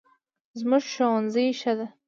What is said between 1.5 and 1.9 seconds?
ښه دی